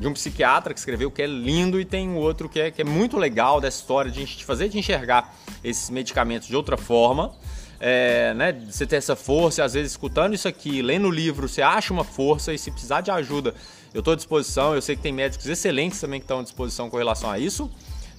de 0.00 0.08
um 0.08 0.14
psiquiatra 0.14 0.72
que 0.72 0.80
escreveu, 0.80 1.10
que 1.10 1.20
é 1.20 1.26
lindo, 1.26 1.78
e 1.78 1.84
tem 1.84 2.14
outro 2.14 2.48
que 2.48 2.58
é, 2.58 2.70
que 2.70 2.80
é 2.80 2.84
muito 2.84 3.18
legal 3.18 3.60
dessa 3.60 3.78
história 3.78 4.10
de 4.10 4.24
te 4.24 4.44
fazer 4.44 4.68
de 4.68 4.78
enxergar 4.78 5.36
esses 5.62 5.90
medicamentos 5.90 6.48
de 6.48 6.56
outra 6.56 6.76
forma. 6.76 7.32
É, 7.78 8.34
né, 8.34 8.52
você 8.52 8.86
ter 8.86 8.96
essa 8.96 9.14
força, 9.14 9.62
às 9.62 9.74
vezes 9.74 9.92
escutando 9.92 10.34
isso 10.34 10.48
aqui, 10.48 10.82
lendo 10.82 11.06
o 11.06 11.10
livro, 11.10 11.48
você 11.48 11.62
acha 11.62 11.92
uma 11.92 12.04
força 12.04 12.52
e 12.52 12.58
se 12.58 12.70
precisar 12.70 13.00
de 13.00 13.10
ajuda, 13.10 13.54
eu 13.94 14.00
estou 14.00 14.12
à 14.12 14.16
disposição. 14.16 14.74
Eu 14.74 14.82
sei 14.82 14.96
que 14.96 15.02
tem 15.02 15.12
médicos 15.12 15.46
excelentes 15.46 16.00
também 16.00 16.18
que 16.18 16.24
estão 16.24 16.40
à 16.40 16.42
disposição 16.42 16.90
com 16.90 16.96
relação 16.96 17.30
a 17.30 17.38
isso, 17.38 17.70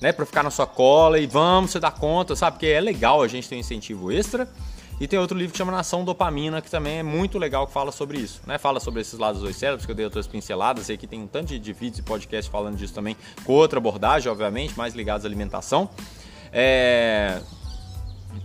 né, 0.01 0.11
para 0.11 0.25
ficar 0.25 0.41
na 0.41 0.49
sua 0.49 0.65
cola 0.65 1.19
e 1.19 1.27
vamos, 1.27 1.71
você 1.71 1.79
dá 1.79 1.91
conta, 1.91 2.35
sabe? 2.35 2.57
Porque 2.57 2.65
é 2.65 2.81
legal 2.81 3.21
a 3.21 3.27
gente 3.27 3.47
ter 3.47 3.55
um 3.55 3.59
incentivo 3.59 4.11
extra. 4.11 4.49
E 4.99 5.07
tem 5.07 5.17
outro 5.17 5.35
livro 5.35 5.51
que 5.51 5.57
chama 5.57 5.71
Nação 5.71 6.03
Dopamina, 6.03 6.61
que 6.61 6.69
também 6.69 6.99
é 6.99 7.03
muito 7.03 7.39
legal, 7.39 7.65
que 7.65 7.73
fala 7.73 7.91
sobre 7.91 8.19
isso. 8.19 8.39
Né? 8.45 8.59
Fala 8.59 8.79
sobre 8.79 9.01
esses 9.01 9.17
lados 9.17 9.41
dos 9.41 9.55
cérebros, 9.55 9.83
que 9.83 9.91
eu 9.91 9.95
dei 9.95 10.05
outras 10.05 10.27
pinceladas. 10.27 10.89
E 10.89 10.93
aqui 10.93 11.07
tem 11.07 11.21
um 11.21 11.27
tanto 11.27 11.57
de 11.57 11.73
vídeos 11.73 11.99
e 11.99 12.03
podcasts 12.03 12.51
falando 12.51 12.77
disso 12.77 12.93
também, 12.93 13.17
com 13.43 13.53
outra 13.53 13.79
abordagem, 13.79 14.31
obviamente, 14.31 14.77
mais 14.77 14.93
ligados 14.93 15.25
à 15.25 15.27
alimentação. 15.27 15.89
É... 16.53 17.41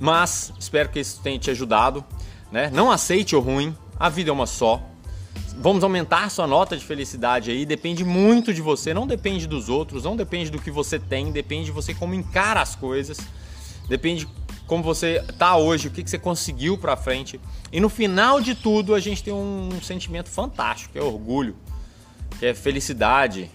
Mas 0.01 0.51
espero 0.59 0.89
que 0.89 0.99
isso 0.99 1.21
tenha 1.23 1.39
te 1.39 1.51
ajudado. 1.51 2.03
Né? 2.51 2.71
Não 2.73 2.91
aceite 2.91 3.37
o 3.37 3.41
ruim, 3.41 3.77
a 4.01 4.09
vida 4.09 4.31
é 4.31 4.33
uma 4.33 4.47
só. 4.47 4.83
Vamos 5.59 5.83
aumentar 5.83 6.31
sua 6.31 6.47
nota 6.47 6.77
de 6.77 6.85
felicidade 6.85 7.51
aí, 7.51 7.65
depende 7.65 8.05
muito 8.05 8.53
de 8.53 8.61
você, 8.61 8.93
não 8.93 9.07
depende 9.07 9.47
dos 9.47 9.69
outros, 9.69 10.05
não 10.05 10.17
depende 10.17 10.51
do 10.51 10.61
que 10.61 10.71
você 10.71 10.99
tem, 10.99 11.33
depende 11.33 11.67
de 11.67 11.73
você 11.73 11.95
como 11.95 12.15
encara 12.15 12.61
as 12.61 12.77
coisas, 12.77 13.19
depende 13.89 14.29
como 14.67 14.83
você 14.83 15.25
tá 15.39 15.57
hoje, 15.57 15.89
o 15.89 15.91
que, 15.91 16.03
que 16.03 16.11
você 16.11 16.19
conseguiu 16.19 16.77
para 16.77 16.97
frente. 16.97 17.41
E 17.73 17.81
no 17.81 17.89
final 17.89 18.41
de 18.41 18.55
tudo, 18.55 18.95
a 18.95 19.01
gente 19.01 19.23
tem 19.23 19.33
um 19.33 19.71
sentimento 19.83 20.29
fantástico, 20.29 20.93
que 20.93 20.99
é 20.99 21.03
orgulho, 21.03 21.57
que 22.39 22.47
é 22.47 22.55
felicidade, 22.55 23.51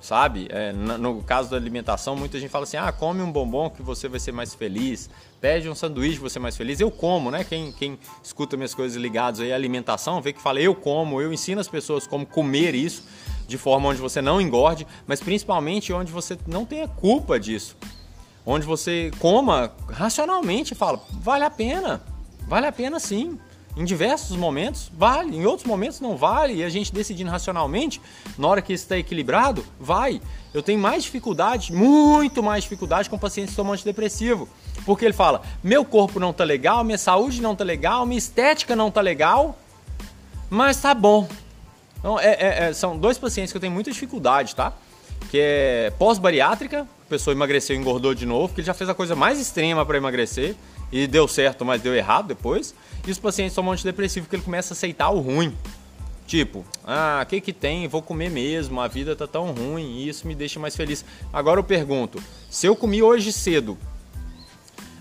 sabe? 0.00 0.48
É, 0.50 0.72
no 0.72 1.22
caso 1.22 1.50
da 1.50 1.56
alimentação, 1.56 2.16
muita 2.16 2.38
gente 2.38 2.50
fala 2.50 2.64
assim: 2.64 2.76
ah, 2.76 2.90
come 2.90 3.20
um 3.22 3.30
bombom 3.30 3.70
que 3.70 3.82
você 3.82 4.08
vai 4.08 4.18
ser 4.18 4.32
mais 4.32 4.54
feliz, 4.54 5.10
pede 5.40 5.68
um 5.68 5.74
sanduíche 5.74 6.18
você 6.18 6.34
ser 6.34 6.38
mais 6.38 6.56
feliz. 6.56 6.80
Eu 6.80 6.90
como, 6.90 7.30
né? 7.30 7.44
Quem, 7.44 7.72
quem 7.72 7.98
escuta 8.22 8.56
minhas 8.56 8.74
coisas 8.74 9.00
ligadas 9.00 9.40
aí 9.40 9.52
à 9.52 9.54
alimentação, 9.54 10.20
vê 10.20 10.32
que 10.32 10.40
fala 10.40 10.60
eu 10.60 10.74
como, 10.74 11.20
eu 11.20 11.32
ensino 11.32 11.60
as 11.60 11.68
pessoas 11.68 12.06
como 12.06 12.24
comer 12.24 12.74
isso 12.74 13.04
de 13.46 13.58
forma 13.58 13.88
onde 13.88 14.00
você 14.00 14.22
não 14.22 14.40
engorde, 14.40 14.86
mas 15.06 15.20
principalmente 15.20 15.92
onde 15.92 16.12
você 16.12 16.38
não 16.46 16.64
tenha 16.64 16.86
culpa 16.86 17.38
disso 17.38 17.76
onde 18.44 18.66
você 18.66 19.10
coma 19.18 19.72
racionalmente 19.88 20.72
e 20.72 20.76
fala, 20.76 21.00
vale 21.12 21.44
a 21.44 21.50
pena, 21.50 22.00
vale 22.46 22.66
a 22.66 22.72
pena 22.72 22.98
sim. 22.98 23.38
Em 23.76 23.84
diversos 23.84 24.36
momentos 24.36 24.90
vale, 24.92 25.36
em 25.36 25.46
outros 25.46 25.66
momentos 25.66 26.00
não 26.00 26.16
vale, 26.16 26.54
e 26.54 26.64
a 26.64 26.68
gente 26.68 26.92
decidindo 26.92 27.30
racionalmente, 27.30 28.00
na 28.36 28.48
hora 28.48 28.60
que 28.60 28.72
isso 28.72 28.84
está 28.84 28.98
equilibrado, 28.98 29.64
vai. 29.78 30.20
Eu 30.52 30.62
tenho 30.62 30.78
mais 30.78 31.04
dificuldade, 31.04 31.72
muito 31.72 32.42
mais 32.42 32.64
dificuldade 32.64 33.08
com 33.08 33.16
pacientes 33.16 33.50
que 33.52 33.56
tomam 33.56 33.72
antidepressivo. 33.72 34.48
Porque 34.84 35.04
ele 35.04 35.14
fala: 35.14 35.42
meu 35.62 35.84
corpo 35.84 36.18
não 36.18 36.32
tá 36.32 36.42
legal, 36.42 36.82
minha 36.82 36.98
saúde 36.98 37.40
não 37.40 37.54
tá 37.54 37.62
legal, 37.62 38.04
minha 38.04 38.18
estética 38.18 38.74
não 38.74 38.90
tá 38.90 39.00
legal, 39.00 39.56
mas 40.48 40.76
tá 40.80 40.92
bom. 40.92 41.28
Então, 41.98 42.18
é, 42.18 42.32
é, 42.32 42.68
é, 42.68 42.72
são 42.72 42.98
dois 42.98 43.18
pacientes 43.18 43.52
que 43.52 43.56
eu 43.56 43.60
tenho 43.60 43.72
muita 43.72 43.92
dificuldade, 43.92 44.56
tá? 44.56 44.72
Que 45.30 45.38
é 45.38 45.92
pós-bariátrica, 45.98 46.88
pessoa 47.08 47.34
emagreceu 47.34 47.76
e 47.76 47.78
engordou 47.78 48.14
de 48.14 48.24
novo, 48.24 48.48
porque 48.48 48.62
ele 48.62 48.66
já 48.66 48.74
fez 48.74 48.88
a 48.88 48.94
coisa 48.94 49.14
mais 49.14 49.38
extrema 49.38 49.84
para 49.84 49.98
emagrecer 49.98 50.56
e 50.90 51.06
deu 51.06 51.28
certo, 51.28 51.64
mas 51.64 51.82
deu 51.82 51.94
errado 51.94 52.28
depois. 52.28 52.74
E 53.06 53.10
os 53.10 53.18
pacientes 53.18 53.54
tomam 53.54 53.72
antidepressivo 53.72 54.26
porque 54.26 54.36
ele 54.36 54.42
começa 54.42 54.72
a 54.72 54.74
aceitar 54.74 55.10
o 55.10 55.20
ruim. 55.20 55.56
Tipo, 56.26 56.64
ah, 56.84 57.20
o 57.22 57.26
que 57.26 57.40
que 57.40 57.52
tem? 57.52 57.88
Vou 57.88 58.02
comer 58.02 58.30
mesmo, 58.30 58.80
a 58.80 58.86
vida 58.86 59.16
tá 59.16 59.26
tão 59.26 59.52
ruim 59.52 59.98
e 59.98 60.08
isso 60.08 60.28
me 60.28 60.34
deixa 60.34 60.60
mais 60.60 60.76
feliz. 60.76 61.04
Agora 61.32 61.58
eu 61.58 61.64
pergunto, 61.64 62.22
se 62.48 62.66
eu 62.66 62.76
comi 62.76 63.02
hoje 63.02 63.32
cedo 63.32 63.76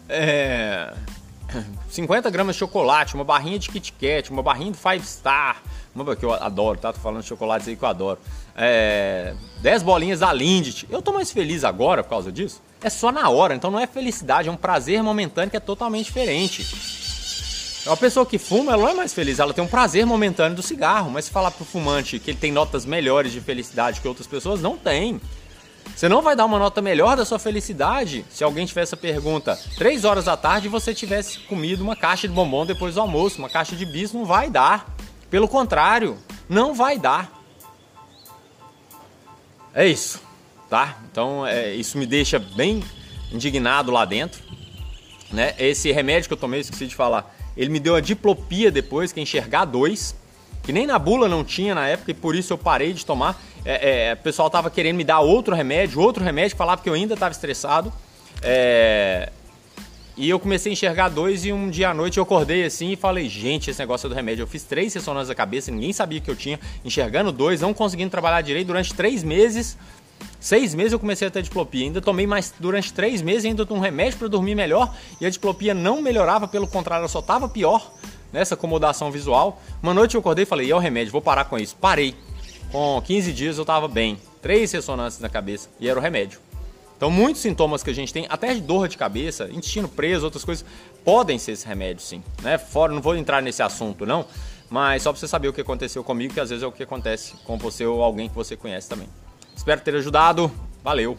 é, 0.07 0.91
50 1.89 2.29
gramas 2.31 2.55
de 2.55 2.59
chocolate, 2.59 3.13
uma 3.13 3.23
barrinha 3.23 3.59
de 3.59 3.69
Kit 3.69 3.93
Kat, 3.93 4.31
uma 4.31 4.41
barrinha 4.41 4.71
de 4.71 4.77
Five 4.79 5.05
Star, 5.05 5.61
uma 5.93 6.15
que 6.15 6.25
eu 6.25 6.33
adoro, 6.33 6.79
tá? 6.79 6.91
Tô 6.91 6.99
falando 6.99 7.21
de 7.21 7.27
chocolates 7.27 7.67
aí 7.67 7.75
que 7.75 7.83
eu 7.83 7.89
adoro 7.89 8.19
é, 8.55 9.33
10 9.61 9.83
bolinhas 9.83 10.19
da 10.19 10.33
Lindt. 10.33 10.85
Eu 10.89 11.01
tô 11.01 11.13
mais 11.13 11.31
feliz 11.31 11.63
agora 11.63 12.03
por 12.03 12.09
causa 12.09 12.31
disso? 12.31 12.61
É 12.81 12.89
só 12.89 13.11
na 13.11 13.29
hora, 13.29 13.55
então 13.55 13.71
não 13.71 13.79
é 13.79 13.87
felicidade, 13.87 14.49
é 14.49 14.51
um 14.51 14.57
prazer 14.57 15.01
momentâneo 15.01 15.49
que 15.49 15.57
é 15.57 15.59
totalmente 15.59 16.05
diferente. 16.05 17.08
Uma 17.85 17.97
pessoa 17.97 18.25
que 18.25 18.37
fuma, 18.37 18.73
ela 18.73 18.83
não 18.83 18.89
é 18.89 18.93
mais 18.93 19.13
feliz, 19.13 19.39
ela 19.39 19.53
tem 19.53 19.63
um 19.63 19.67
prazer 19.67 20.05
momentâneo 20.05 20.55
do 20.55 20.61
cigarro, 20.61 21.09
mas 21.09 21.25
se 21.25 21.31
falar 21.31 21.51
pro 21.51 21.63
fumante 21.63 22.19
que 22.19 22.31
ele 22.31 22.37
tem 22.37 22.51
notas 22.51 22.85
melhores 22.85 23.31
de 23.31 23.39
felicidade 23.39 24.01
que 24.01 24.07
outras 24.07 24.27
pessoas, 24.27 24.61
não 24.61 24.77
tem. 24.77 25.19
Você 25.95 26.07
não 26.07 26.21
vai 26.21 26.35
dar 26.35 26.45
uma 26.45 26.59
nota 26.59 26.81
melhor 26.81 27.17
da 27.17 27.25
sua 27.25 27.39
felicidade 27.39 28.25
se 28.29 28.43
alguém 28.43 28.65
tivesse 28.65 28.89
essa 28.89 28.97
pergunta 28.97 29.59
3 29.77 30.05
horas 30.05 30.25
da 30.25 30.37
tarde 30.37 30.67
e 30.67 30.69
você 30.69 30.93
tivesse 30.93 31.39
comido 31.39 31.81
uma 31.81 31.95
caixa 31.95 32.27
de 32.27 32.33
bombom 32.33 32.65
depois 32.65 32.95
do 32.95 33.01
almoço, 33.01 33.39
uma 33.39 33.49
caixa 33.49 33.75
de 33.75 33.85
bis, 33.85 34.13
não 34.13 34.25
vai 34.25 34.49
dar. 34.49 34.95
Pelo 35.29 35.47
contrário, 35.47 36.17
não 36.47 36.73
vai 36.73 36.97
dar. 36.97 37.31
É 39.73 39.87
isso, 39.87 40.21
tá? 40.69 40.97
Então 41.11 41.45
é, 41.45 41.73
isso 41.73 41.97
me 41.97 42.05
deixa 42.05 42.39
bem 42.39 42.83
indignado 43.31 43.91
lá 43.91 44.05
dentro. 44.05 44.41
Né? 45.31 45.53
Esse 45.59 45.91
remédio 45.91 46.27
que 46.27 46.33
eu 46.33 46.37
tomei, 46.37 46.61
esqueci 46.61 46.87
de 46.87 46.95
falar, 46.95 47.35
ele 47.59 47.69
me 47.69 47.79
deu 47.79 47.93
a 47.93 47.99
diplopia 47.99 48.71
depois, 48.71 49.11
que 49.11 49.19
é 49.19 49.23
enxergar 49.23 49.65
dois, 49.65 50.15
que 50.63 50.71
nem 50.71 50.87
na 50.87 50.97
bula 50.97 51.27
não 51.27 51.43
tinha 51.43 51.75
na 51.75 51.85
época 51.89 52.11
e 52.11 52.13
por 52.13 52.33
isso 52.33 52.53
eu 52.53 52.57
parei 52.57 52.93
de 52.93 53.05
tomar. 53.05 53.37
É, 53.65 54.11
é, 54.11 54.13
o 54.13 54.17
pessoal 54.17 54.49
tava 54.49 54.71
querendo 54.71 54.95
me 54.95 55.03
dar 55.03 55.19
outro 55.19 55.53
remédio, 55.53 55.99
outro 55.99 56.23
remédio, 56.23 56.55
falava 56.55 56.81
que 56.81 56.87
eu 56.87 56.93
ainda 56.93 57.15
estava 57.15 57.33
estressado. 57.33 57.91
É, 58.41 59.29
e 60.15 60.29
eu 60.29 60.39
comecei 60.39 60.71
a 60.71 60.73
enxergar 60.73 61.09
dois 61.09 61.43
e 61.43 61.51
um 61.51 61.69
dia 61.69 61.89
à 61.89 61.93
noite 61.93 62.17
eu 62.17 62.23
acordei 62.23 62.63
assim 62.63 62.93
e 62.93 62.95
falei, 62.95 63.27
gente, 63.27 63.69
esse 63.69 63.79
negócio 63.79 64.07
é 64.07 64.09
do 64.09 64.15
remédio. 64.15 64.43
Eu 64.43 64.47
fiz 64.47 64.63
três 64.63 64.93
ressonâncias 64.93 65.27
da 65.27 65.35
cabeça, 65.35 65.69
ninguém 65.69 65.91
sabia 65.91 66.21
que 66.21 66.31
eu 66.31 66.37
tinha, 66.37 66.57
enxergando 66.85 67.29
dois, 67.29 67.59
não 67.59 67.73
conseguindo 67.73 68.09
trabalhar 68.09 68.39
direito 68.39 68.67
durante 68.67 68.93
três 68.93 69.21
meses. 69.21 69.77
Seis 70.39 70.73
meses 70.73 70.93
eu 70.93 70.99
comecei 70.99 71.27
a 71.27 71.31
ter 71.31 71.41
diplopia. 71.41 71.83
Ainda 71.83 72.01
tomei 72.01 72.25
mais 72.25 72.53
durante 72.59 72.93
três 72.93 73.21
meses 73.21 73.45
ainda 73.45 73.67
um 73.71 73.79
remédio 73.79 74.19
para 74.19 74.27
dormir 74.27 74.55
melhor 74.55 74.95
e 75.19 75.25
a 75.25 75.29
diplopia 75.29 75.73
não 75.73 76.01
melhorava, 76.01 76.47
pelo 76.47 76.67
contrário, 76.67 77.01
ela 77.01 77.09
só 77.09 77.19
estava 77.19 77.49
pior 77.49 77.91
nessa 78.31 78.53
acomodação 78.53 79.11
visual. 79.11 79.61
Uma 79.83 79.93
noite 79.93 80.15
eu 80.15 80.19
acordei 80.19 80.43
e 80.43 80.45
falei, 80.45 80.71
é 80.71 80.75
o 80.75 80.79
remédio, 80.79 81.11
vou 81.11 81.21
parar 81.21 81.45
com 81.45 81.57
isso. 81.57 81.75
Parei. 81.75 82.15
Com 82.71 83.01
15 83.03 83.33
dias 83.33 83.57
eu 83.57 83.63
estava 83.63 83.87
bem. 83.87 84.17
Três 84.41 84.71
ressonâncias 84.71 85.21
na 85.21 85.27
cabeça 85.27 85.69
e 85.79 85.89
era 85.89 85.99
o 85.99 86.01
remédio. 86.01 86.39
Então, 86.95 87.09
muitos 87.09 87.41
sintomas 87.41 87.81
que 87.81 87.89
a 87.89 87.93
gente 87.93 88.11
tem, 88.11 88.25
até 88.27 88.53
de 88.53 88.59
dor 88.59 88.89
de 88.89 88.97
cabeça, 88.97 89.49
intestino 89.51 89.87
preso, 89.87 90.25
outras 90.25 90.43
coisas, 90.43 90.65
podem 91.03 91.39
ser 91.39 91.53
esse 91.53 91.65
remédio, 91.65 92.03
sim. 92.03 92.21
Né? 92.41 92.57
Fora, 92.57 92.91
não 92.91 93.01
vou 93.01 93.15
entrar 93.15 93.41
nesse 93.41 93.63
assunto, 93.63 94.05
não, 94.05 94.25
mas 94.69 95.03
só 95.03 95.13
para 95.13 95.19
você 95.19 95.27
saber 95.27 95.47
o 95.47 95.53
que 95.53 95.61
aconteceu 95.61 96.03
comigo, 96.03 96.33
que 96.33 96.41
às 96.41 96.49
vezes 96.49 96.61
é 96.61 96.67
o 96.67 96.73
que 96.73 96.83
acontece 96.83 97.35
com 97.45 97.57
você 97.57 97.85
ou 97.85 98.03
alguém 98.03 98.27
que 98.27 98.35
você 98.35 98.57
conhece 98.57 98.89
também. 98.89 99.07
Espero 99.59 99.81
ter 99.81 99.93
ajudado. 99.93 100.49
Valeu! 100.81 101.17